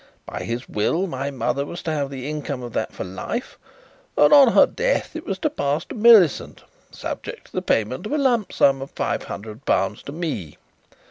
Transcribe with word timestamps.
By 0.25 0.45
his 0.45 0.67
will 0.67 1.05
my 1.05 1.29
mother 1.29 1.63
was 1.63 1.83
to 1.83 1.91
have 1.91 2.09
the 2.09 2.27
income 2.27 2.63
of 2.63 2.73
that 2.73 2.91
for 2.91 3.03
life 3.03 3.59
and 4.17 4.33
on 4.33 4.53
her 4.53 4.65
death 4.65 5.15
it 5.15 5.27
was 5.27 5.37
to 5.37 5.49
pass 5.51 5.85
to 5.85 5.95
Millicent, 5.95 6.63
subject 6.89 7.45
to 7.45 7.51
the 7.51 7.61
payment 7.61 8.07
of 8.07 8.11
a 8.13 8.17
lump 8.17 8.51
sum 8.51 8.81
of 8.81 8.89
five 8.89 9.25
hundred 9.25 9.63
pounds 9.63 10.01
to 10.01 10.11
me. 10.11 10.57